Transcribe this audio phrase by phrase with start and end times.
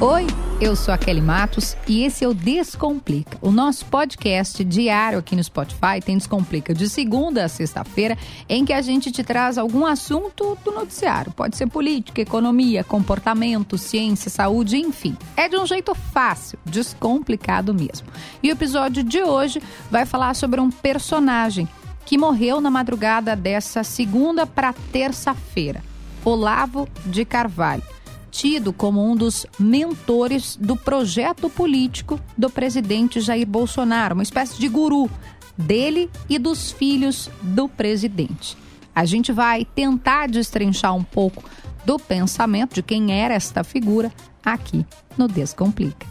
[0.00, 0.28] Oi,
[0.60, 5.34] eu sou a Kelly Matos e esse é o Descomplica, o nosso podcast diário aqui
[5.34, 6.00] no Spotify.
[6.00, 8.16] Tem Descomplica de segunda a sexta-feira,
[8.48, 11.32] em que a gente te traz algum assunto do noticiário.
[11.32, 15.16] Pode ser política, economia, comportamento, ciência, saúde, enfim.
[15.36, 18.06] É de um jeito fácil, descomplicado mesmo.
[18.40, 19.60] E o episódio de hoje
[19.90, 21.68] vai falar sobre um personagem
[22.06, 25.82] que morreu na madrugada dessa segunda para terça-feira,
[26.24, 27.97] Olavo de Carvalho
[28.38, 34.68] tido como um dos mentores do projeto político do presidente Jair Bolsonaro, uma espécie de
[34.68, 35.10] guru
[35.56, 38.56] dele e dos filhos do presidente.
[38.94, 41.42] A gente vai tentar destrinchar um pouco
[41.84, 44.12] do pensamento de quem era esta figura
[44.44, 44.86] aqui
[45.16, 46.06] no Descomplica.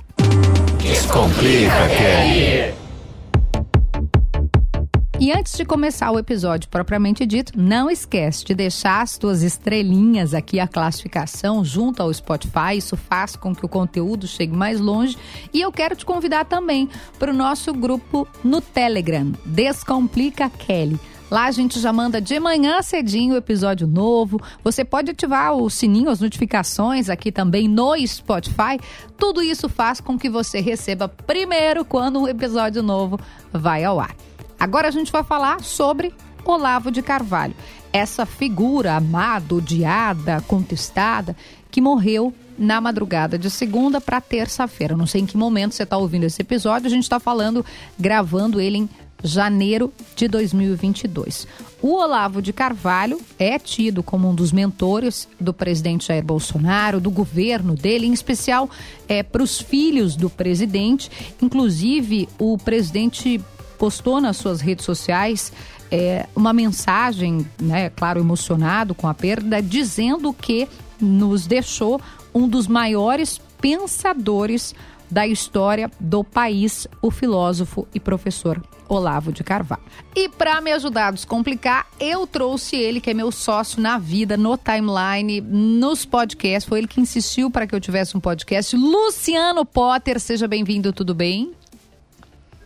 [0.82, 2.87] Descomplica, Kelly!
[5.20, 10.32] E antes de começar o episódio propriamente dito, não esquece de deixar as tuas estrelinhas
[10.36, 12.78] aqui, a classificação, junto ao Spotify.
[12.78, 15.18] Isso faz com que o conteúdo chegue mais longe.
[15.52, 21.00] E eu quero te convidar também para o nosso grupo no Telegram, Descomplica Kelly.
[21.32, 24.40] Lá a gente já manda de manhã cedinho o episódio novo.
[24.64, 28.80] Você pode ativar o sininho, as notificações aqui também no Spotify.
[29.18, 33.20] Tudo isso faz com que você receba primeiro quando o episódio novo
[33.52, 34.16] vai ao ar.
[34.60, 36.14] Agora a gente vai falar sobre
[36.44, 37.56] Olavo de Carvalho,
[37.92, 41.36] essa figura amada, odiada, contestada,
[41.70, 44.98] que morreu na madrugada de segunda para terça-feira.
[44.98, 47.66] Não sei em que momento você está ouvindo esse episódio, a gente está falando,
[48.00, 48.90] gravando ele em
[49.24, 51.48] janeiro de 2022.
[51.82, 57.12] O Olavo de Carvalho é tido como um dos mentores do presidente Jair Bolsonaro, do
[57.12, 58.70] governo dele, em especial
[59.08, 61.12] é, para os filhos do presidente.
[61.42, 63.42] Inclusive, o presidente
[63.78, 65.52] postou nas suas redes sociais
[65.92, 70.68] é, uma mensagem, né, claro, emocionado com a perda, dizendo que
[71.00, 72.02] nos deixou
[72.34, 74.76] um dos maiores pensadores
[75.10, 79.82] da história do país, o filósofo e professor Olavo de Carvalho.
[80.16, 84.36] E para me ajudar a descomplicar, eu trouxe ele, que é meu sócio na vida,
[84.38, 86.68] no timeline, nos podcasts.
[86.68, 88.76] Foi ele que insistiu para que eu tivesse um podcast.
[88.76, 91.54] Luciano Potter, seja bem-vindo, tudo bem?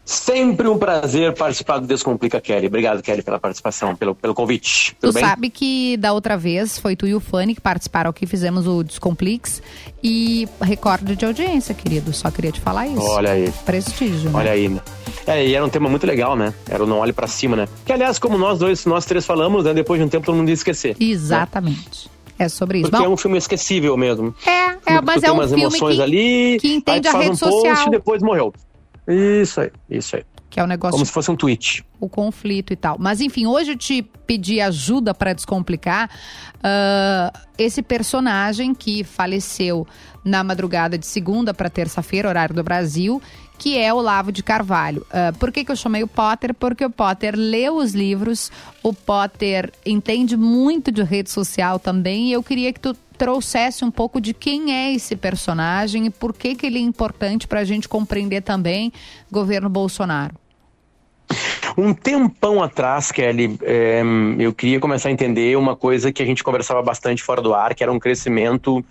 [0.03, 2.67] Sempre um prazer participar do Descomplica, Kelly.
[2.67, 4.95] Obrigado, Kelly, pela participação, pelo, pelo convite.
[4.99, 5.23] Tudo tu bem?
[5.23, 8.83] sabe que da outra vez foi tu e o Fanny que participaram aqui, fizemos o
[8.83, 9.61] Descomplix
[10.03, 12.11] e recorde de audiência, querido.
[12.13, 13.01] Só queria te falar isso.
[13.01, 13.51] Olha aí.
[13.63, 14.39] Prestígio, né?
[14.39, 14.81] Olha aí.
[15.27, 16.53] É, e era um tema muito legal, né?
[16.67, 17.67] Era o Não Olhe para Cima, né?
[17.85, 19.73] Que, aliás, como nós dois, nós três falamos, né?
[19.73, 20.95] Depois de um tempo todo mundo ia esquecer.
[20.99, 21.05] Né?
[21.05, 22.07] Exatamente.
[22.07, 22.45] Né?
[22.45, 22.89] É sobre isso.
[22.89, 24.33] Porque Bom, é um filme esquecível mesmo.
[24.47, 27.75] É, é mas é um filme que, ali, que entende a rede um social.
[27.75, 28.51] Post, e depois morreu.
[29.07, 30.23] Isso aí, isso aí.
[30.49, 30.91] Que é o negócio.
[30.91, 31.83] Como se fosse um tweet.
[31.99, 32.97] O conflito e tal.
[32.99, 36.09] Mas enfim, hoje eu te pedi ajuda para descomplicar
[36.57, 39.87] uh, esse personagem que faleceu
[40.25, 43.21] na madrugada de segunda para terça-feira, horário do Brasil,
[43.57, 45.05] que é Olavo de Carvalho.
[45.09, 46.53] Uh, por que, que eu chamei o Potter?
[46.53, 48.51] Porque o Potter leu os livros,
[48.83, 53.91] o Potter entende muito de rede social também, e eu queria que tu trouxesse um
[53.91, 57.63] pouco de quem é esse personagem e por que, que ele é importante para a
[57.63, 58.91] gente compreender também
[59.31, 60.40] governo Bolsonaro.
[61.77, 64.01] Um tempão atrás, Kelly, é,
[64.39, 67.73] eu queria começar a entender uma coisa que a gente conversava bastante fora do ar,
[67.73, 68.83] que era um crescimento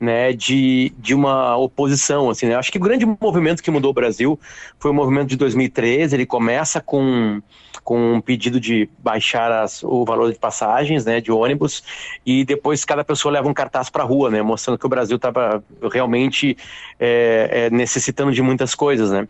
[0.00, 2.30] né, de, de uma oposição.
[2.30, 2.54] Assim, né?
[2.54, 4.38] Acho que o grande movimento que mudou o Brasil
[4.78, 6.14] foi o movimento de 2013.
[6.14, 7.42] Ele começa com,
[7.82, 11.82] com um pedido de baixar as, o valor de passagens né, de ônibus
[12.24, 15.16] e depois cada pessoa leva um cartaz para a rua, né, mostrando que o Brasil
[15.16, 15.62] estava
[15.92, 16.56] realmente
[17.00, 19.10] é, é, necessitando de muitas coisas.
[19.10, 19.26] Né?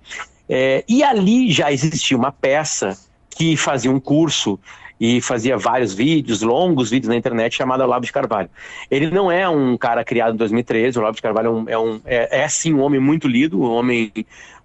[0.49, 2.99] É, e ali já existia uma peça
[3.31, 4.59] que fazia um curso
[5.01, 8.51] e fazia vários vídeos, longos vídeos na internet, chamado Olavo de Carvalho.
[8.91, 11.79] Ele não é um cara criado em 2013, o Olavo de Carvalho é, um, é,
[11.79, 14.13] um, é, é sim um homem muito lido, um homem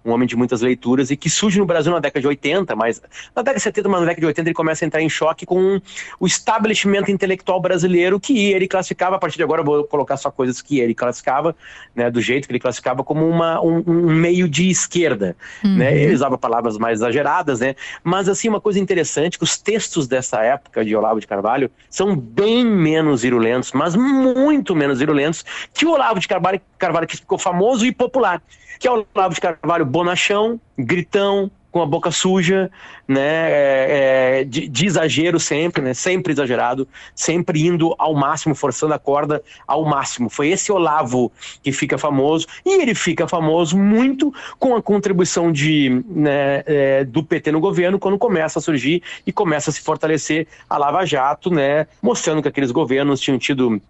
[0.04, 3.00] um homem de muitas leituras e que surge no Brasil na década de 80, mas
[3.34, 5.46] na década de 70, mas na década de 80 ele começa a entrar em choque
[5.46, 5.80] com
[6.20, 10.30] o estabelecimento intelectual brasileiro que ele classificava, a partir de agora eu vou colocar só
[10.30, 11.56] coisas que ele classificava,
[11.94, 15.76] né, do jeito que ele classificava como uma, um, um meio de esquerda, uhum.
[15.76, 20.06] né, ele usava palavras mais exageradas, né, mas assim, uma coisa interessante, que os textos
[20.06, 25.86] dessa época de Olavo de Carvalho são bem menos virulentos, mas muito menos virulentos que
[25.86, 28.42] o Olavo de Carvalho, Carvalho que ficou famoso e popular
[28.78, 32.70] que é o Olavo de Carvalho bonachão, gritão, com a boca suja,
[33.08, 36.86] né, é, é, de, de, exagero sempre, né, sempre exagerado,
[37.16, 40.30] sempre indo ao máximo, forçando a corda ao máximo.
[40.30, 41.32] Foi esse Olavo
[41.64, 47.24] que fica famoso, e ele fica famoso muito com a contribuição de, né, é, do
[47.24, 51.50] PT no governo, quando começa a surgir e começa a se fortalecer a Lava Jato,
[51.50, 53.82] né, mostrando que aqueles governos tinham tido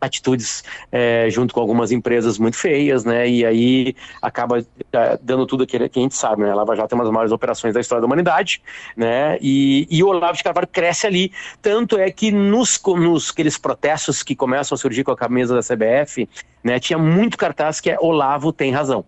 [0.00, 3.28] atitudes é, junto com algumas empresas muito feias, né?
[3.28, 6.50] E aí acaba é, dando tudo aquilo que a gente sabe, né?
[6.50, 8.62] A Lava Jato tem uma das maiores operações da história da humanidade,
[8.96, 9.38] né?
[9.40, 11.32] E, e o Olavo de Carvalho cresce ali.
[11.60, 15.60] Tanto é que nos, nos aqueles protestos que começam a surgir com a camisa da
[15.60, 16.28] CBF,
[16.62, 16.78] né?
[16.78, 19.04] Tinha muito cartaz que é Olavo tem razão.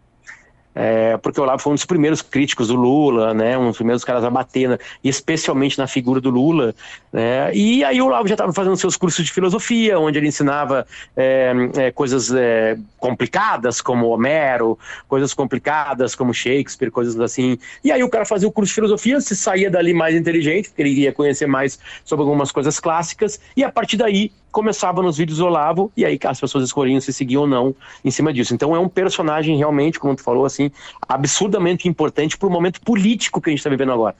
[0.74, 4.04] É, porque o Olavo foi um dos primeiros críticos do Lula, né, um dos primeiros
[4.04, 6.74] caras a bater, né, especialmente na figura do Lula.
[7.12, 10.86] Né, e aí o Olavo já estava fazendo seus cursos de filosofia, onde ele ensinava
[11.16, 17.58] é, é, coisas é, complicadas, como Homero, coisas complicadas, como Shakespeare, coisas assim.
[17.84, 20.82] E aí o cara fazia o curso de filosofia, se saía dali mais inteligente, porque
[20.82, 25.38] ele ia conhecer mais sobre algumas coisas clássicas, e a partir daí começava nos vídeos
[25.38, 28.54] do Olavo, e aí as pessoas escolhiam se seguir ou não em cima disso.
[28.54, 30.70] Então é um personagem realmente, como tu falou, assim,
[31.08, 34.14] absurdamente importante para o momento político que a gente está vivendo agora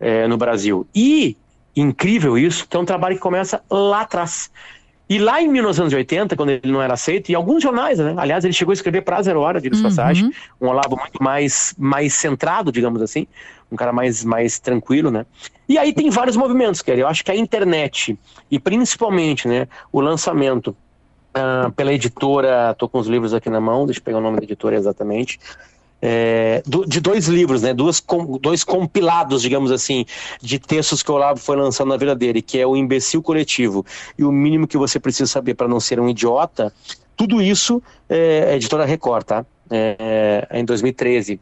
[0.00, 0.86] é, no Brasil.
[0.94, 1.36] E,
[1.74, 4.50] incrível isso, que é um trabalho que começa lá atrás.
[5.08, 8.14] E lá em 1980, quando ele não era aceito, e alguns jornais, né?
[8.16, 9.82] Aliás, ele chegou a escrever para Zero Hora, de uhum.
[9.82, 13.26] passagem, um Olavo muito mais, mais centrado, digamos assim,
[13.70, 15.24] um cara mais, mais tranquilo, né?
[15.68, 18.18] E aí tem vários movimentos, quer eu acho que a internet,
[18.50, 20.76] e principalmente, né, o lançamento
[21.36, 24.38] uh, pela editora, tô com os livros aqui na mão, deixa eu pegar o nome
[24.38, 25.38] da editora exatamente,
[26.00, 28.02] é, de dois livros, né, duas,
[28.40, 30.04] dois compilados, digamos assim,
[30.40, 33.84] de textos que o Olavo foi lançando na vida dele, que é o Imbecil Coletivo
[34.18, 36.72] e o Mínimo que Você Precisa Saber para Não Ser um Idiota,
[37.16, 39.46] tudo isso é, é editora Record, tá?
[39.70, 41.40] É, é, em 2013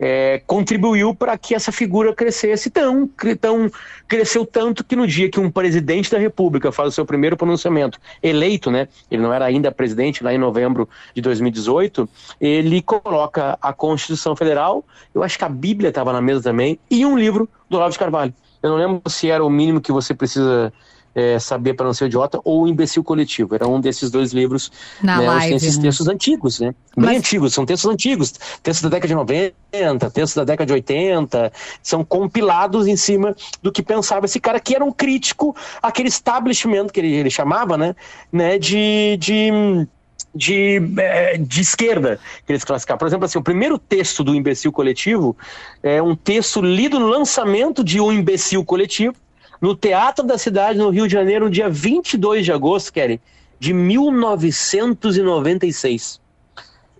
[0.00, 3.06] é, contribuiu para que essa figura crescesse tão,
[3.38, 3.70] tão,
[4.08, 8.00] cresceu tanto que no dia que um presidente da República faz o seu primeiro pronunciamento,
[8.22, 8.88] eleito, né?
[9.10, 12.08] Ele não era ainda presidente lá em novembro de 2018,
[12.40, 14.82] ele coloca a Constituição Federal,
[15.14, 17.98] eu acho que a Bíblia estava na mesa também, e um livro do Olavo de
[17.98, 18.32] Carvalho.
[18.62, 20.72] Eu não lembro se era o mínimo que você precisa
[21.14, 23.54] é, Saber para Não Ser Idiota ou O Imbecil Coletivo.
[23.54, 24.70] Era um desses dois livros.
[25.02, 25.84] Na né, live, esses né?
[25.84, 26.74] textos antigos, né?
[26.96, 27.18] Bem Mas...
[27.18, 28.32] antigos, são textos antigos.
[28.62, 31.52] Textos da década de 90, textos da década de 80.
[31.82, 36.88] São compilados em cima do que pensava esse cara, que era um crítico aquele establishment
[36.88, 37.94] que ele, ele chamava, né?
[38.32, 39.88] né de, de
[40.34, 42.98] de, é, de esquerda que eles classificaram.
[42.98, 45.36] Por exemplo, assim, o primeiro texto do Imbecil Coletivo
[45.82, 49.14] é um texto lido no lançamento de O Imbecil Coletivo,
[49.60, 53.20] no Teatro da Cidade, no Rio de Janeiro, no dia 22 de agosto, Kelly,
[53.58, 56.20] de 1996.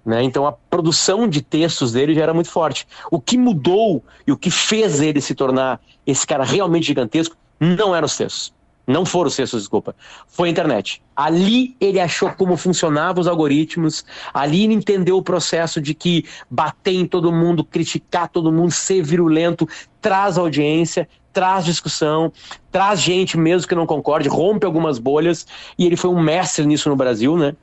[0.05, 0.23] Né?
[0.23, 2.87] Então a produção de textos dele já era muito forte.
[3.11, 7.95] O que mudou e o que fez ele se tornar esse cara realmente gigantesco não
[7.95, 8.55] eram os textos.
[8.87, 9.95] Não foram os textos, desculpa.
[10.27, 11.03] Foi a internet.
[11.15, 16.95] Ali ele achou como funcionavam os algoritmos, ali ele entendeu o processo de que bater
[16.95, 19.69] em todo mundo, criticar todo mundo, ser virulento,
[20.01, 22.33] traz audiência, traz discussão,
[22.71, 25.47] traz gente mesmo que não concorde, rompe algumas bolhas,
[25.79, 27.55] e ele foi um mestre nisso no Brasil, né?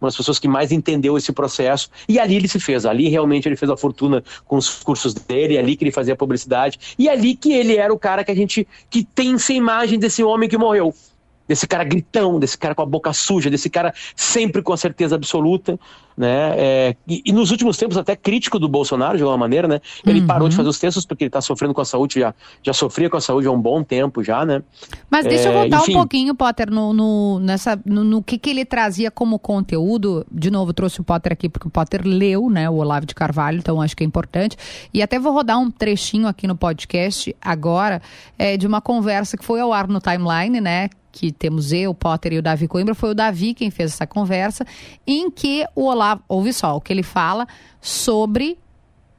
[0.00, 3.48] Uma das pessoas que mais entendeu esse processo, e ali ele se fez, ali realmente
[3.48, 7.34] ele fez a fortuna com os cursos dele, ali que ele fazia publicidade, e ali
[7.34, 10.58] que ele era o cara que a gente, que tem essa imagem desse homem que
[10.58, 10.94] morreu,
[11.48, 15.14] desse cara gritão, desse cara com a boca suja, desse cara sempre com a certeza
[15.14, 15.78] absoluta,
[16.16, 16.54] né?
[16.56, 19.80] É, e, e, nos últimos tempos até crítico do Bolsonaro de alguma maneira, né?
[20.04, 20.26] Ele uhum.
[20.26, 23.10] parou de fazer os textos porque ele está sofrendo com a saúde já já sofria
[23.10, 24.62] com a saúde há um bom tempo já, né?
[25.10, 25.92] Mas deixa é, eu voltar enfim.
[25.92, 30.26] um pouquinho, Potter, no, no nessa no, no, que que ele trazia como conteúdo.
[30.32, 32.68] De novo trouxe o Potter aqui porque o Potter leu, né?
[32.70, 34.56] O Olavo de Carvalho, então acho que é importante.
[34.94, 38.00] E até vou rodar um trechinho aqui no podcast agora
[38.38, 40.88] é, de uma conversa que foi ao ar no timeline, né?
[41.16, 44.66] Que temos eu, Potter e o Davi Coimbra, foi o Davi quem fez essa conversa,
[45.06, 47.46] em que o Olavo, ouve só, o que ele fala
[47.80, 48.58] sobre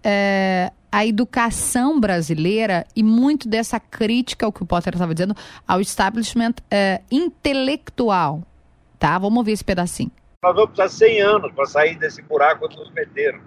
[0.03, 5.35] é, a educação brasileira e muito dessa crítica, o que o Potter estava dizendo,
[5.67, 8.43] ao establishment é, intelectual.
[8.99, 9.17] Tá?
[9.17, 10.11] Vamos ouvir esse pedacinho.
[10.43, 13.39] Nós vamos precisar 100 anos para sair desse buraco que nos meteram.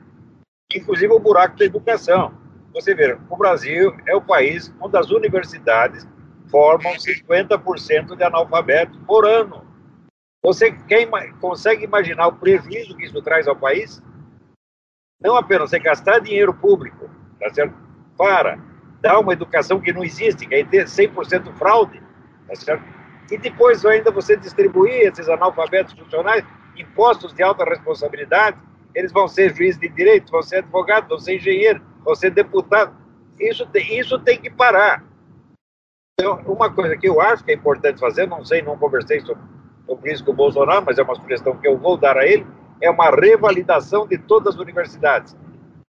[0.75, 2.33] Inclusive o buraco da educação.
[2.75, 6.05] Você vê, o Brasil é o país onde as universidades
[6.51, 9.65] formam 50% de analfabetos por ano.
[10.43, 11.09] Você quer,
[11.41, 14.03] consegue imaginar o prejuízo que isso traz ao país?
[15.21, 17.75] Não apenas você gastar dinheiro público tá certo?
[18.17, 18.59] para
[19.01, 22.03] dar uma educação que não existe, que é 100% fraude,
[22.47, 23.01] tá certo?
[23.31, 26.45] e depois ainda você distribuir esses analfabetos funcionais
[26.77, 28.59] impostos de alta responsabilidade,
[28.95, 32.95] eles vão ser juízes de direito, vão ser advogados, vão ser engenheiros, vão ser deputados.
[33.39, 35.05] Isso isso tem que parar.
[36.21, 39.43] Então, uma coisa que eu acho que é importante fazer, não sei, não conversei sobre,
[40.05, 42.47] isso com o Bolsonaro, mas é uma sugestão que eu vou dar a ele,
[42.81, 45.37] é uma revalidação de todas as universidades.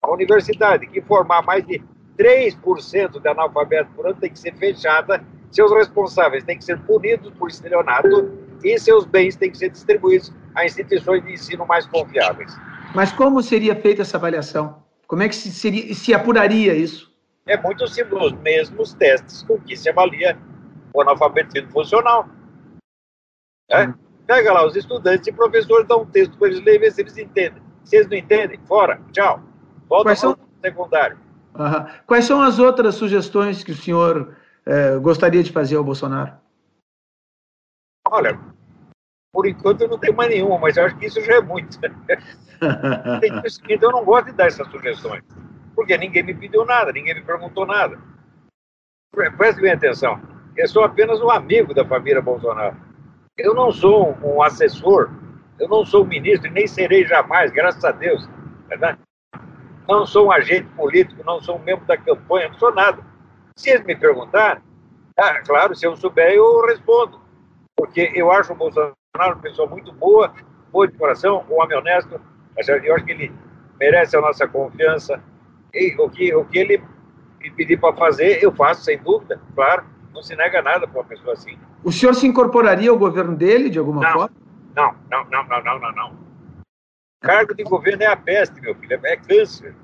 [0.02, 1.82] A universidade que formar mais de
[2.18, 7.32] 3% de analfabetos por ano tem que ser fechada, seus responsáveis têm que ser punidos
[7.38, 8.32] por estelionato
[8.64, 12.56] e seus bens têm que ser distribuídos a instituições de ensino mais confiáveis.
[12.96, 14.82] Mas como seria feita essa avaliação?
[15.08, 17.11] Como é que se, seria, se apuraria isso?
[17.46, 20.38] É muito simples, os mesmos testes com que se avalia
[20.94, 22.28] o analfabetismo funcional.
[23.70, 23.86] É?
[23.86, 23.94] Uhum.
[24.28, 27.18] Pega lá, os estudantes e professores dão um texto para eles lerem, ver se eles
[27.18, 27.62] entendem.
[27.84, 29.42] Se eles não entendem, fora, tchau.
[29.88, 30.38] Volta Quais são...
[30.62, 31.18] secundário.
[31.56, 31.86] Uhum.
[32.06, 36.34] Quais são as outras sugestões que o senhor eh, gostaria de fazer ao Bolsonaro?
[38.08, 38.40] Olha,
[39.34, 41.78] por enquanto eu não tenho mais nenhuma, mas eu acho que isso já é muito.
[43.70, 45.24] então eu não gosto de dar essas sugestões,
[45.82, 47.98] porque ninguém me pediu nada, ninguém me perguntou nada.
[49.36, 50.22] Preste bem atenção,
[50.56, 52.78] eu sou apenas um amigo da família Bolsonaro.
[53.36, 55.10] Eu não sou um assessor,
[55.60, 58.30] eu não sou ministro e nem serei jamais, graças a Deus.
[58.68, 59.00] Verdade?
[59.90, 63.04] Não sou um agente político, não sou um membro da campanha, não sou nada.
[63.56, 64.62] Se eles me perguntarem,
[65.18, 67.20] ah, claro, se eu souber, eu respondo.
[67.76, 70.32] Porque eu acho o Bolsonaro uma pessoa muito boa,
[70.72, 72.22] boa de coração, um homem honesto.
[72.56, 73.34] Eu acho que ele
[73.80, 75.20] merece a nossa confiança.
[75.74, 76.84] E o que, o que ele
[77.40, 79.86] me pedir para fazer, eu faço, sem dúvida, claro.
[80.14, 81.58] Não se nega nada para uma pessoa assim.
[81.84, 84.36] O senhor se incorporaria ao governo dele, de alguma não, forma?
[84.76, 86.18] Não, não, não, não, não, não, não.
[87.22, 89.76] Cargo de governo é a peste, meu filho, é câncer.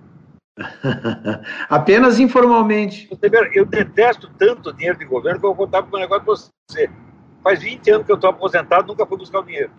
[1.70, 3.08] Apenas informalmente.
[3.54, 6.90] Eu detesto tanto dinheiro de governo que eu vou contar com um negócio para você.
[7.44, 9.72] Faz 20 anos que eu estou aposentado, nunca fui buscar o dinheiro.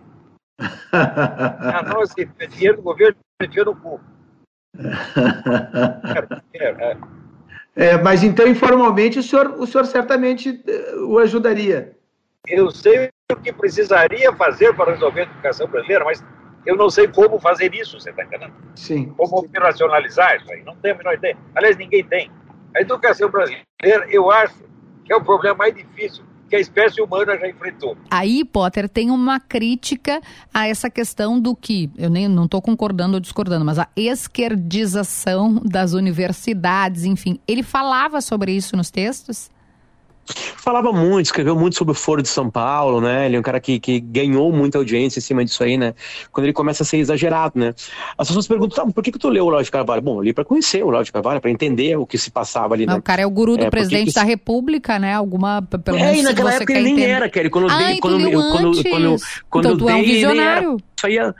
[0.91, 3.99] ah, não, assim, dinheiro do governo, dinheiro no cu.
[7.75, 11.97] É, mas então, informalmente, o senhor, o senhor certamente eh, o ajudaria.
[12.47, 16.23] Eu sei o que precisaria fazer para resolver a educação brasileira, mas
[16.65, 18.53] eu não sei como fazer isso, você está entendendo?
[18.75, 19.13] Sim.
[19.17, 21.37] Como operacionalizar isso aí, não tem a menor ideia.
[21.55, 22.31] Aliás, ninguém tem.
[22.75, 23.65] A educação brasileira,
[24.09, 24.55] eu acho
[25.05, 27.95] que é o problema mais difícil que a espécie humana já enfrentou.
[28.09, 30.21] Aí, Potter, tem uma crítica
[30.53, 35.61] a essa questão do que, eu nem não estou concordando ou discordando, mas a esquerdização
[35.63, 37.39] das universidades, enfim.
[37.47, 39.49] Ele falava sobre isso nos textos?
[40.61, 43.25] Falava muito, escreveu muito sobre o Foro de São Paulo, né?
[43.25, 45.93] Ele é um cara que, que ganhou muita audiência em cima disso aí, né?
[46.31, 47.73] Quando ele começa a ser exagerado, né?
[48.17, 50.01] As pessoas perguntam, tá, por que, que tu leu o Olavo de Carvalho?
[50.01, 52.73] Bom, eu li para conhecer o Olavo de Carvalho, para entender o que se passava
[52.73, 52.93] ali, né?
[52.93, 54.13] o cara é o guru do é, presidente que...
[54.13, 55.13] da República, né?
[55.15, 57.09] Alguma, pelo é, menos, e naquela época ele nem entender.
[57.09, 57.49] era, Kelly.
[57.49, 59.15] Quando, eu, quando, eu, quando, quando,
[59.49, 60.77] quando, então, tu é um visionário.
[60.97, 61.33] Isso aí é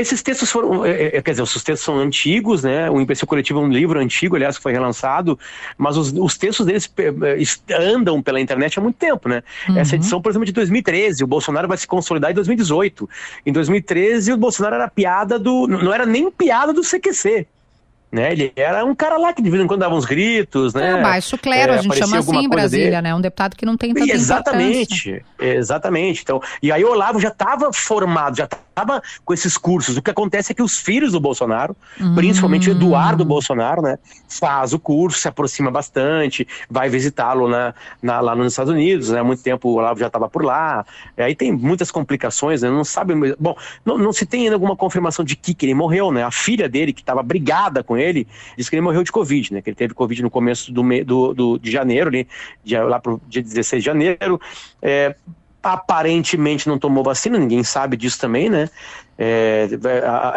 [0.00, 2.90] esses textos foram, é, é, quer dizer, os textos são antigos, né?
[2.90, 5.38] O Imbecil Coletivo é um livro antigo, aliás, que foi relançado,
[5.76, 9.42] mas os, os textos deles é, andam pela internet há muito tempo, né?
[9.68, 9.78] Uhum.
[9.78, 13.08] Essa edição, por exemplo, de 2013, o Bolsonaro vai se consolidar em 2018.
[13.46, 15.66] Em 2013, o Bolsonaro era piada do.
[15.66, 17.46] Não era nem piada do CQC.
[18.12, 18.32] Né?
[18.32, 20.98] Ele era um cara lá que de vez em quando dava uns gritos, né?
[20.98, 23.02] É, baixo clero, é, a gente chama assim em Brasília, dele.
[23.02, 23.14] né?
[23.14, 26.22] Um deputado que não tem tanta Exatamente, exatamente.
[26.22, 28.64] Então, e aí o Olavo já estava formado, já estava
[29.24, 29.96] com esses cursos.
[29.96, 32.14] O que acontece é que os filhos do Bolsonaro, hum.
[32.14, 33.98] principalmente o Eduardo Bolsonaro, né?
[34.28, 39.20] Faz o curso, se aproxima bastante, vai visitá-lo na, na, lá nos Estados Unidos, né?
[39.20, 40.84] Há muito tempo o Olavo já estava por lá.
[41.16, 42.70] Aí tem muitas complicações, né?
[42.70, 43.14] Não sabe...
[43.38, 46.22] Bom, não, não se tem ainda alguma confirmação de que, que ele morreu, né?
[46.22, 49.62] A filha dele, que estava brigada com ele, disse que ele morreu de Covid, né?
[49.62, 52.26] Que ele teve Covid no começo do, do, do de janeiro, ali,
[52.64, 54.40] de, lá pro dia 16 de janeiro.
[54.82, 55.14] É,
[55.62, 58.68] aparentemente não tomou vacina, ninguém sabe disso também, né?
[59.18, 59.68] É,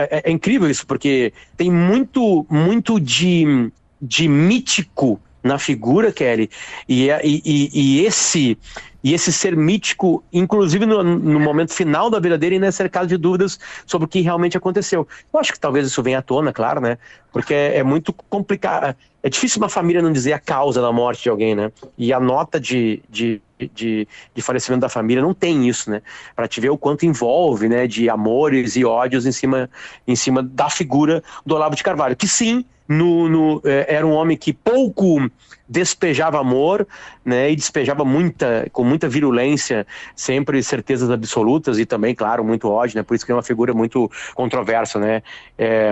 [0.09, 6.49] é, é, incrível isso, porque tem muito, muito de, de mítico na figura, Kelly,
[6.87, 8.57] e, e, e, esse
[9.03, 13.07] e esse ser mítico, inclusive no, no, momento final da vida dele, ainda é cercado
[13.07, 15.05] de dúvidas sobre o que realmente aconteceu.
[15.31, 16.97] Eu acho que talvez isso venha à tona, claro, né?
[17.31, 18.95] Porque é, é muito complicado.
[19.21, 21.71] É difícil uma família não dizer a causa da morte de alguém, né?
[21.97, 23.41] E a nota de, de,
[23.73, 26.01] de, de falecimento da família não tem isso, né?
[26.33, 27.87] Para te ver o quanto envolve, né?
[27.87, 29.69] De amores e ódios em cima,
[30.07, 34.11] em cima da figura do Olavo de Carvalho, que sim, no, no, é, era um
[34.11, 35.29] homem que pouco
[35.67, 36.85] despejava amor,
[37.25, 42.97] né, e despejava muita, com muita virulência, sempre certezas absolutas e também, claro, muito ódio,
[42.97, 45.23] né, por isso que é uma figura muito controversa, né,
[45.57, 45.91] é,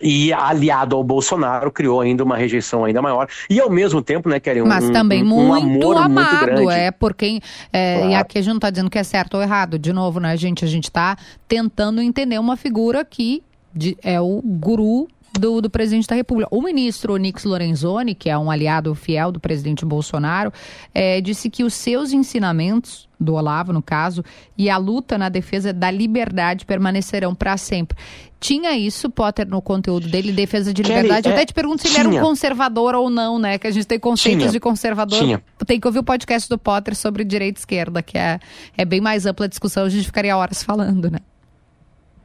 [0.00, 3.28] e aliado ao Bolsonaro criou ainda uma rejeição ainda maior.
[3.48, 6.90] E ao mesmo tempo né Kelly, um, mas também um, muito um amado muito é
[6.90, 7.40] por quem
[7.72, 8.10] é, claro.
[8.10, 9.78] e aqui a gente não está dizendo que é certo ou errado.
[9.78, 11.16] De novo né gente a gente está
[11.46, 13.42] tentando entender uma figura que
[13.74, 15.06] de, é o guru
[15.38, 16.48] do, do presidente da República.
[16.50, 20.52] O ministro Onix Lorenzoni, que é um aliado fiel do presidente Bolsonaro,
[20.94, 24.24] é, disse que os seus ensinamentos, do Olavo no caso,
[24.56, 27.96] e a luta na defesa da liberdade permanecerão para sempre.
[28.40, 31.28] Tinha isso, Potter, no conteúdo dele, defesa de liberdade.
[31.28, 32.00] Eu é, até te pergunto se tinha.
[32.00, 33.58] ele era um conservador ou não, né?
[33.58, 34.52] Que a gente tem conceitos tinha.
[34.52, 35.18] de conservador.
[35.18, 35.42] Tinha.
[35.66, 38.40] Tem que ouvir o podcast do Potter sobre direita e esquerda, que é,
[38.78, 41.18] é bem mais ampla a discussão, a gente ficaria horas falando, né?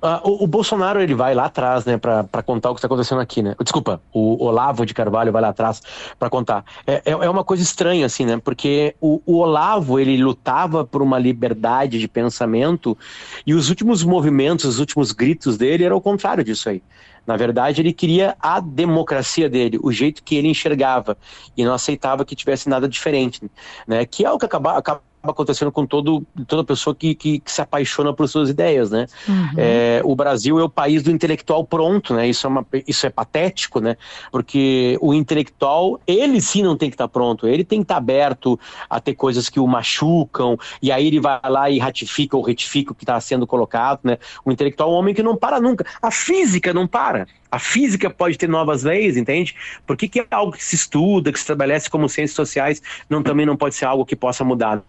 [0.05, 3.19] Uh, o, o, Bolsonaro ele vai lá atrás, né, para contar o que está acontecendo
[3.19, 3.55] aqui, né?
[3.61, 5.81] Desculpa, o Olavo de Carvalho vai lá atrás
[6.19, 6.63] para contar.
[6.85, 8.39] É, é, é, uma coisa estranha, assim, né?
[8.43, 12.97] Porque o, o, Olavo ele lutava por uma liberdade de pensamento
[13.45, 16.83] e os últimos movimentos, os últimos gritos dele eram o contrário disso aí.
[17.25, 21.17] Na verdade, ele queria a democracia dele, o jeito que ele enxergava
[21.57, 23.41] e não aceitava que tivesse nada diferente,
[23.87, 24.05] né?
[24.05, 27.61] Que é o que acaba, acaba acontecendo com todo, toda pessoa que, que, que, se
[27.61, 29.05] apaixona por suas ideias, né?
[29.27, 29.53] Uhum.
[29.57, 32.27] É, o Brasil é o país do intelectual pronto, né?
[32.27, 33.97] Isso é, uma, isso é patético, né?
[34.31, 38.59] Porque o intelectual, ele sim não tem que estar pronto, ele tem que estar aberto
[38.89, 42.91] a ter coisas que o machucam, e aí ele vai lá e ratifica ou retifica
[42.91, 44.17] o que está sendo colocado, né?
[44.43, 45.85] O intelectual é um homem que não para nunca.
[46.01, 47.27] A física não para.
[47.55, 49.55] A física pode ter novas leis, entende?
[49.85, 53.23] Por que, que é algo que se estuda, que se estabelece como ciências sociais, não,
[53.23, 54.83] também não pode ser algo que possa mudar?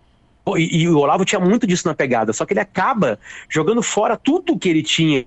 [0.56, 4.16] E, e o Olavo tinha muito disso na pegada, só que ele acaba jogando fora
[4.16, 5.26] tudo que ele tinha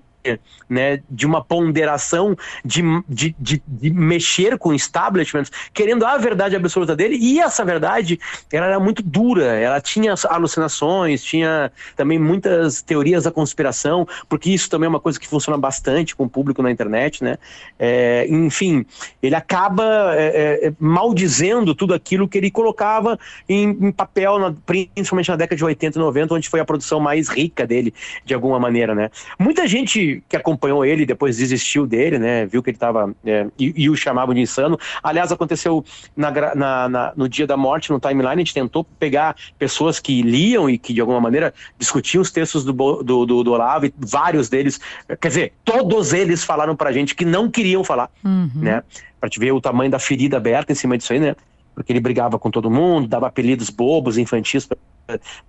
[0.68, 6.94] né, de uma ponderação, de, de, de, de, mexer com establishments, querendo a verdade absoluta
[6.94, 8.20] dele, e essa verdade
[8.52, 14.70] ela era muito dura, ela tinha alucinações, tinha também muitas teorias da conspiração, porque isso
[14.70, 17.36] também é uma coisa que funciona bastante com o público na internet, né?
[17.78, 18.84] É, enfim,
[19.22, 25.28] ele acaba é, é, maldizendo tudo aquilo que ele colocava em, em papel, na, principalmente
[25.30, 27.92] na década de 80 e 90, onde foi a produção mais rica dele,
[28.24, 29.10] de alguma maneira, né?
[29.38, 32.46] Muita gente que, acompanhou ele depois desistiu dele, né?
[32.46, 34.78] Viu que ele estava é, e, e, o chamavam de insano.
[35.02, 35.84] Aliás, aconteceu
[36.16, 40.22] na, na, na, no dia da morte, no timeline, a gente tentou pegar pessoas que
[40.22, 43.94] liam e que de alguma maneira discutiam os textos do, do, do, do Olavo, e
[43.98, 44.80] vários deles,
[45.20, 48.50] quer dizer, todos eles falaram pra gente que não queriam falar, uhum.
[48.54, 48.82] né?
[49.20, 51.36] Pra te ver o tamanho da ferida aberta em cima disso aí, né?
[51.74, 54.66] Porque ele brigava com todo mundo, dava apelidos bobos, infantis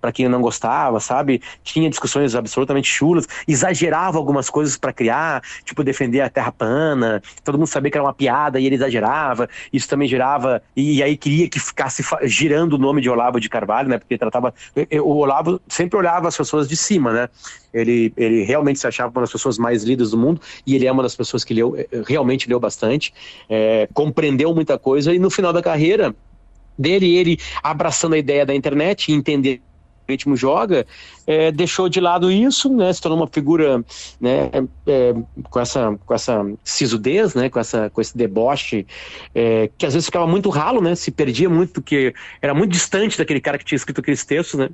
[0.00, 1.42] para quem não gostava, sabe?
[1.62, 7.58] Tinha discussões absolutamente chulas, exagerava algumas coisas para criar, tipo defender a terra plana, todo
[7.58, 11.48] mundo sabia que era uma piada e ele exagerava, isso também gerava, e, aí queria
[11.48, 13.98] que ficasse girando o nome de Olavo de Carvalho, né?
[13.98, 14.54] Porque tratava.
[15.02, 17.28] O Olavo sempre olhava as pessoas de cima, né?
[17.72, 20.92] Ele, ele realmente se achava uma das pessoas mais lidas do mundo e ele é
[20.92, 21.74] uma das pessoas que leu,
[22.06, 23.14] realmente leu bastante,
[23.48, 26.14] é, compreendeu muita coisa e no final da carreira
[26.78, 29.60] dele, ele abraçando a ideia da internet e entender
[30.08, 30.86] o ritmo joga,
[31.26, 33.84] é, deixou de lado isso, né, se tornou uma figura
[34.20, 34.50] né,
[34.86, 35.14] é,
[35.48, 38.86] com, essa, com essa sisudez, né, com, essa, com esse deboche,
[39.34, 43.16] é, que às vezes ficava muito ralo, né, se perdia muito, porque era muito distante
[43.16, 44.68] daquele cara que tinha escrito aqueles textos, né,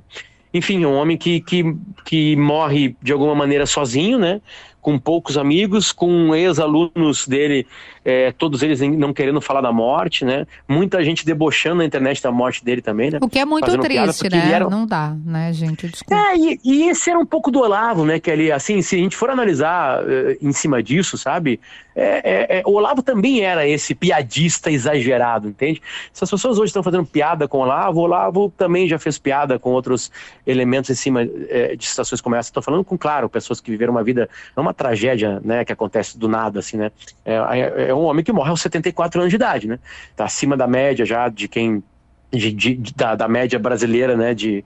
[0.53, 1.63] enfim, um homem que, que,
[2.05, 4.41] que morre de alguma maneira sozinho, né?
[4.81, 7.67] Com poucos amigos, com ex-alunos dele,
[8.03, 10.47] é, todos eles não querendo falar da morte, né?
[10.67, 13.19] Muita gente debochando na internet da morte dele também, né?
[13.21, 14.51] O que é muito Fazendo triste, né?
[14.51, 14.69] Era...
[14.69, 15.87] Não dá, né, gente?
[15.87, 16.15] Desculpa.
[16.15, 18.19] É, e, e, esse era um pouco do Olavo, né?
[18.19, 21.59] Que ali, assim, se a gente for analisar uh, em cima disso, sabe?
[22.01, 25.81] É, é, é, o Olavo também era esse piadista exagerado, entende?
[26.13, 29.19] Se as pessoas hoje estão fazendo piada com o Olavo, o Olavo também já fez
[29.19, 30.09] piada com outros
[30.47, 32.49] elementos em cima é, de situações como essa.
[32.49, 36.17] Estou falando com, claro, pessoas que viveram uma vida, não uma tragédia, né, que acontece
[36.17, 36.89] do nada, assim, né?
[37.25, 39.77] É, é, é um homem que morre aos 74 anos de idade, né?
[40.15, 41.83] Tá acima da média já de quem
[42.31, 44.63] de, de, da, da, média brasileira, né, de,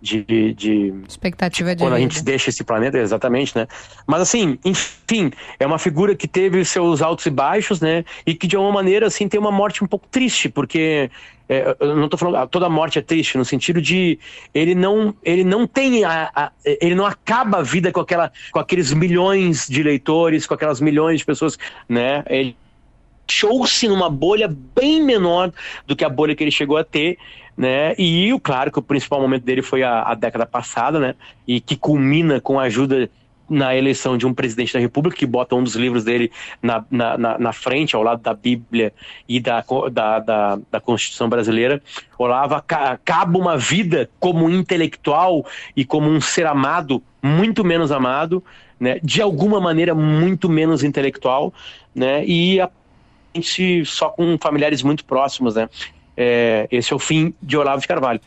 [0.00, 1.96] de, de expectativa de quando vida.
[1.96, 3.66] a gente deixa esse planeta exatamente né?
[4.06, 8.04] Mas assim enfim é uma figura que teve seus altos e baixos né?
[8.26, 11.10] E que de alguma maneira assim tem uma morte um pouco triste porque
[11.48, 14.18] é, eu não estou falando ah, toda morte é triste no sentido de
[14.54, 18.60] ele não ele não tem a, a, ele não acaba a vida com aquela com
[18.60, 21.58] aqueles milhões de leitores com aquelas milhões de pessoas
[21.88, 22.22] né?
[22.28, 22.56] Ele
[23.28, 25.52] fechou-se numa bolha bem menor
[25.86, 27.18] do que a bolha que ele chegou a ter,
[27.58, 27.92] né?
[27.98, 31.16] E claro que o principal momento dele foi a, a década passada, né?
[31.44, 33.10] E que culmina com a ajuda
[33.50, 36.30] na eleição de um presidente da República, que bota um dos livros dele
[36.62, 38.92] na, na, na, na frente, ao lado da Bíblia
[39.28, 41.82] e da, da, da, da Constituição brasileira.
[42.16, 45.44] Olavo acaba uma vida como intelectual
[45.74, 48.44] e como um ser amado, muito menos amado,
[48.78, 51.52] né, de alguma maneira muito menos intelectual,
[51.94, 52.70] né, e a
[53.84, 55.68] só com familiares muito próximos, né?
[56.20, 58.20] É, esse é o fim de Olavo de Carvalho.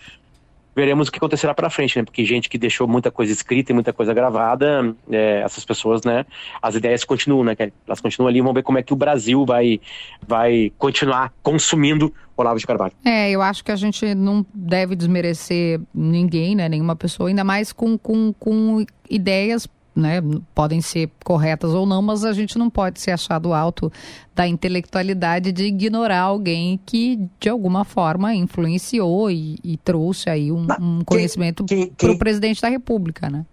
[0.74, 2.06] Veremos o que acontecerá para frente, né?
[2.06, 6.26] Porque gente que deixou muita coisa escrita e muita coisa gravada, é, essas pessoas, né?
[6.62, 7.58] As ideias continuam, né?
[7.86, 8.40] Elas continuam ali.
[8.40, 9.82] Vamos ver como é que o Brasil vai,
[10.26, 12.94] vai continuar consumindo Olavo de Carvalho.
[13.04, 16.70] É, eu acho que a gente não deve desmerecer ninguém, né?
[16.70, 20.22] Nenhuma pessoa, ainda mais com, com, com ideias né,
[20.56, 23.92] podem ser corretas ou não, mas a gente não pode se achar do alto
[24.34, 30.66] da intelectualidade de ignorar alguém que de alguma forma influenciou e, e trouxe aí um,
[30.80, 31.66] um conhecimento
[31.98, 33.46] para o presidente da República, né?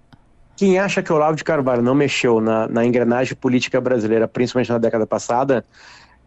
[0.57, 4.71] Quem acha que o Olavo de Carvalho não mexeu na, na engrenagem política brasileira, principalmente
[4.71, 5.65] na década passada,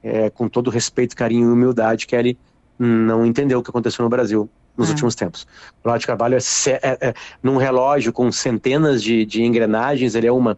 [0.02, 2.38] é, com todo respeito, carinho e humildade, Kelly,
[2.80, 4.92] não entendeu o que aconteceu no Brasil nos é.
[4.92, 5.48] últimos tempos.
[5.84, 6.40] O Olavo de Carvalho, é,
[6.72, 10.58] é, é, num relógio com centenas de, de engrenagens, ele é uma.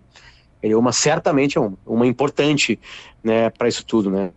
[0.62, 2.80] Ele é uma, certamente é uma, uma importante
[3.22, 4.32] né, para isso tudo, né?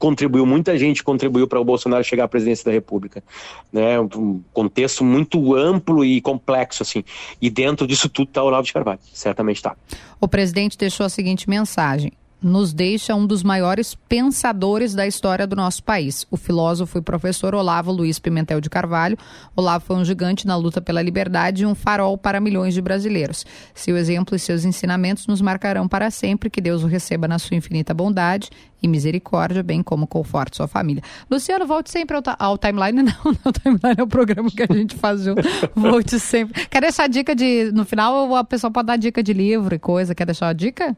[0.00, 3.22] contribuiu, muita gente contribuiu para o Bolsonaro chegar à presidência da República,
[3.70, 4.00] né?
[4.00, 7.04] Um contexto muito amplo e complexo assim.
[7.40, 9.76] E dentro disso tudo está o Olavo de Carvalho, certamente está.
[10.18, 15.54] O presidente deixou a seguinte mensagem: nos deixa um dos maiores pensadores da história do
[15.54, 16.26] nosso país.
[16.30, 19.18] O filósofo e professor Olavo Luiz Pimentel de Carvalho.
[19.54, 23.44] Olavo foi um gigante na luta pela liberdade e um farol para milhões de brasileiros.
[23.74, 26.48] Seu exemplo e seus ensinamentos nos marcarão para sempre.
[26.48, 28.50] Que Deus o receba na sua infinita bondade
[28.82, 31.02] e misericórdia, bem como conforte sua família.
[31.30, 33.02] Luciano, volte sempre ao, ao timeline.
[33.10, 35.42] Não, não, timeline é o programa que a gente faz junto.
[35.74, 36.66] Volte sempre.
[36.66, 37.70] Quer deixar dica de.
[37.72, 40.14] No final, a pessoa pode dar dica de livro e coisa.
[40.14, 40.96] Quer deixar a dica?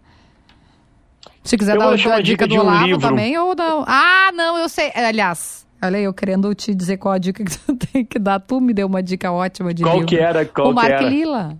[1.44, 3.85] Se quiser eu dar a dica, dica do Olavo um também ou não.
[3.87, 4.92] Ah, não, eu sei.
[4.94, 8.40] Aliás, olha eu querendo te dizer qual a dica que tu tem que dar.
[8.40, 10.09] Tu me deu uma dica ótima de qual livro.
[10.09, 11.09] Que era, qual o Mark era?
[11.09, 11.57] Lila.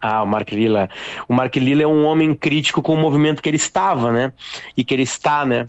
[0.00, 0.88] Ah, o Mark Lila.
[1.28, 4.32] O Mark Lila é um homem crítico com o movimento que ele estava, né?
[4.76, 5.68] E que ele está, né?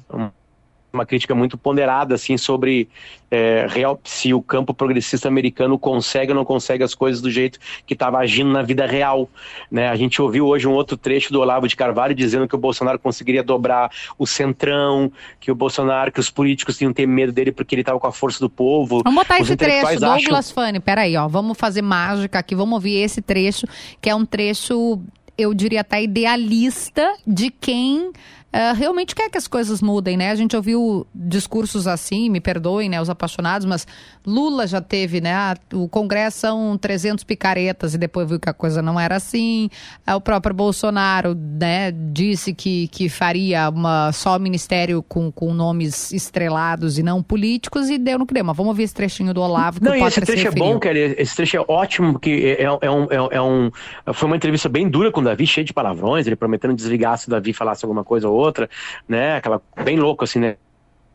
[0.92, 2.90] Uma crítica muito ponderada, assim, sobre
[3.32, 7.60] é, real, se o campo progressista americano consegue ou não consegue as coisas do jeito
[7.86, 9.30] que estava agindo na vida real.
[9.72, 9.88] Né?
[9.88, 12.98] A gente ouviu hoje um outro trecho do Olavo de Carvalho dizendo que o Bolsonaro
[12.98, 17.76] conseguiria dobrar o centrão, que o Bolsonaro, que os políticos tinham ter medo dele porque
[17.76, 19.02] ele estava com a força do povo.
[19.04, 20.54] Vamos botar esse trecho, Douglas acham...
[20.54, 23.68] Fanny, peraí, ó, vamos fazer mágica aqui, vamos ouvir esse trecho,
[24.02, 25.00] que é um trecho,
[25.38, 28.12] eu diria até idealista, de quem
[28.54, 30.32] uh, realmente quer que as coisas mudem, né?
[30.32, 33.88] A gente ouviu discursos assim, me perdoem, né, os apaixonados, mas
[34.26, 35.34] Lula já teve, né?
[35.34, 39.70] Ah, o Congresso são 300 picaretas e depois viu que a coisa não era assim.
[40.08, 46.12] Uh, o próprio Bolsonaro, né, disse que, que faria uma, só ministério com, com nomes
[46.12, 48.44] estrelados e não políticos e deu no que deu.
[48.44, 49.80] Mas vamos ouvir esse trechinho do Olavo.
[49.82, 50.98] Não, e esse trecho é bom, cara.
[50.98, 53.72] Esse trecho é ótimo, porque é, é, um, é, é um.
[54.14, 57.28] Foi uma entrevista bem dura com o Davi, cheio de palavrões, ele prometendo desligar se
[57.28, 58.70] o Davi falasse alguma coisa ou outra,
[59.08, 59.38] né?
[59.38, 60.56] Aquela bem louco assim, né?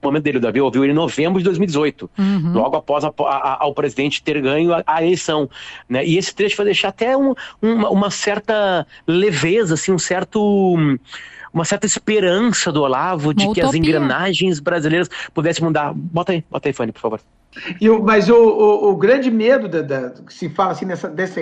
[0.02, 2.52] O momento dele, o Davi ouviu ele em novembro de 2018, uhum.
[2.52, 5.48] logo após a, a, ao presidente ter ganho a, a, eleição,
[5.88, 6.04] né?
[6.04, 10.76] E esse trecho vai deixar até um, uma, uma certa leveza, assim, um certo
[11.54, 15.94] uma certa esperança do Olavo de que as engrenagens brasileiras pudessem mudar.
[15.94, 17.20] Bota aí, bota aí, Fanny, por favor.
[17.80, 21.08] E o, mas o, o, o, grande medo da, da, que se fala assim nessa
[21.08, 21.40] dessa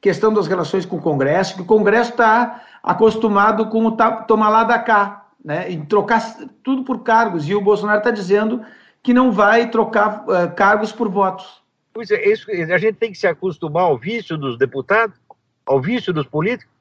[0.00, 4.64] questão das relações com o Congresso, que o Congresso está acostumado com o tomar lá
[4.64, 6.20] da cá, né, trocar
[6.62, 8.64] tudo por cargos, e o Bolsonaro está dizendo
[9.02, 11.62] que não vai trocar uh, cargos por votos.
[11.92, 15.18] Pois é, isso, a gente tem que se acostumar ao vício dos deputados,
[15.64, 16.72] ao vício dos políticos.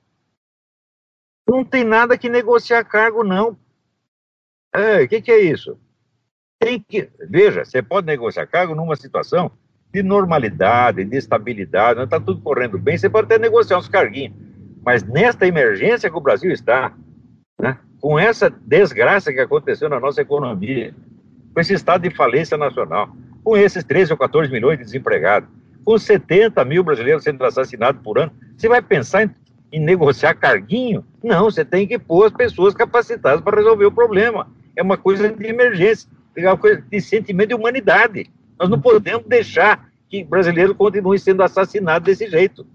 [1.47, 3.51] Não tem nada que negociar cargo, não.
[3.51, 3.57] O
[4.79, 5.77] é, que, que é isso?
[6.59, 7.09] Tem que.
[7.29, 9.51] Veja, você pode negociar cargo numa situação
[9.93, 14.35] de normalidade, de estabilidade, está tudo correndo bem, você pode até negociar uns carguinhos.
[14.87, 16.93] Mas nesta emergência que o Brasil está,
[17.59, 20.95] né, com essa desgraça que aconteceu na nossa economia,
[21.53, 23.09] com esse estado de falência nacional,
[23.43, 25.49] com esses 13 ou 14 milhões de desempregados,
[25.83, 29.35] com 70 mil brasileiros sendo assassinados por ano, você vai pensar em,
[29.73, 31.03] em negociar carguinho?
[31.21, 34.47] Não, você tem que pôr as pessoas capacitadas para resolver o problema.
[34.73, 38.31] É uma coisa de emergência, é uma coisa de sentimento de humanidade.
[38.57, 42.65] Nós não podemos deixar que brasileiros continuem sendo assassinados desse jeito.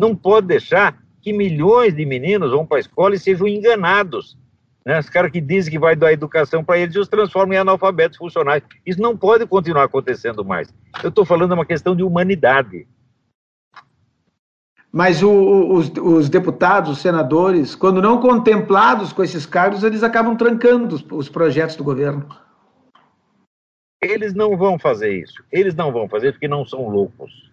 [0.00, 4.36] Não pode deixar que milhões de meninos vão para a escola e sejam enganados.
[4.84, 4.98] Né?
[4.98, 8.18] Os caras que dizem que vai dar educação para eles e os transformam em analfabetos
[8.18, 8.62] funcionais.
[8.84, 10.74] Isso não pode continuar acontecendo mais.
[11.02, 12.86] Eu estou falando de uma questão de humanidade.
[14.90, 20.36] Mas o, os, os, deputados, os senadores, quando não contemplados com esses cargos, eles acabam
[20.36, 22.28] trancando os, os projetos do governo.
[24.02, 25.42] Eles não vão fazer isso.
[25.50, 27.50] Eles não vão fazer porque não são loucos.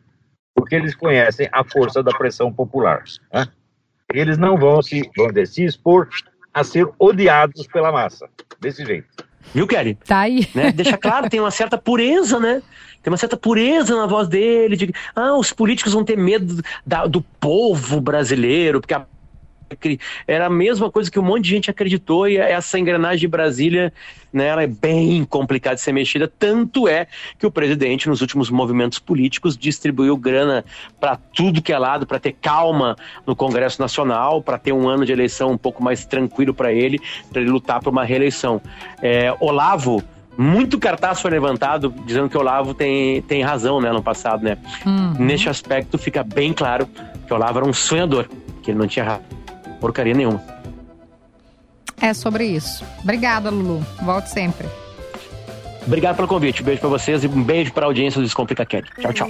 [0.53, 3.03] Porque eles conhecem a força da pressão popular.
[3.32, 3.45] Né?
[4.13, 6.10] Eles não vão se, vão se expor
[6.54, 8.28] a ser odiados pela massa.
[8.60, 9.08] Desse jeito.
[9.54, 9.95] Viu, Kelly?
[10.06, 10.48] Tá aí.
[10.54, 10.72] Né?
[10.72, 12.62] Deixa claro, tem uma certa pureza, né?
[13.02, 14.76] Tem uma certa pureza na voz dele.
[14.76, 19.06] De, ah, os políticos vão ter medo da, do povo brasileiro, porque a
[20.27, 23.93] era a mesma coisa que um monte de gente acreditou e essa engrenagem de Brasília,
[24.32, 28.49] né, ela é bem complicada de ser mexida, tanto é que o presidente nos últimos
[28.49, 30.63] movimentos políticos distribuiu grana
[30.99, 35.05] para tudo que é lado, para ter calma no Congresso Nacional, para ter um ano
[35.05, 36.99] de eleição um pouco mais tranquilo para ele,
[37.32, 38.62] para ele lutar por uma reeleição.
[39.01, 40.03] É, Olavo
[40.38, 44.58] muito cartaz foi levantado dizendo que o Olavo tem, tem razão né, no passado, né?
[44.86, 45.25] Uhum.
[45.25, 46.88] Neste aspecto fica bem claro
[47.27, 48.25] que o Olavo era um sonhador
[48.62, 49.19] que ele não tinha
[49.80, 50.42] porcaria nenhuma.
[52.02, 52.84] É sobre isso.
[53.04, 53.86] Obrigada, Lulu.
[54.02, 54.68] Volte sempre.
[55.86, 56.62] Obrigado pelo convite.
[56.62, 58.88] Um beijo para vocês e um beijo para a audiência do Descomplica Kelly.
[59.02, 59.30] Tchau, tchau.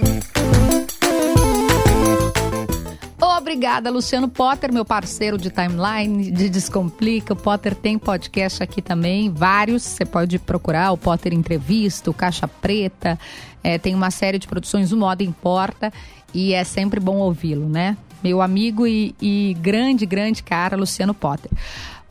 [3.50, 7.32] Obrigada, Luciano Potter, meu parceiro de timeline, de Descomplica.
[7.32, 9.82] O Potter tem podcast aqui também, vários.
[9.82, 13.18] Você pode procurar o Potter Entrevista, o Caixa Preta.
[13.62, 15.92] É, tem uma série de produções, o Moda Importa.
[16.32, 17.96] E é sempre bom ouvi-lo, né?
[18.22, 21.50] Meu amigo e, e grande, grande cara, Luciano Potter.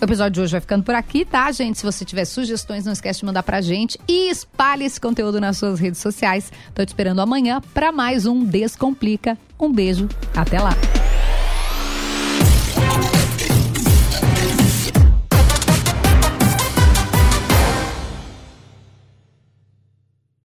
[0.01, 1.77] O episódio de hoje vai ficando por aqui, tá, gente?
[1.77, 5.57] Se você tiver sugestões, não esquece de mandar pra gente e espalhe esse conteúdo nas
[5.57, 6.53] suas redes sociais.
[6.73, 9.37] Tô te esperando amanhã para mais um Descomplica.
[9.59, 10.71] Um beijo, até lá.